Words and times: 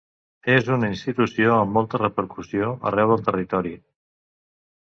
És 0.53 0.69
una 0.77 0.87
institució 0.93 1.51
amb 1.57 1.77
molta 1.79 2.01
repercussió 2.03 2.73
arreu 2.93 3.13
del 3.15 3.25
territori. 3.31 3.75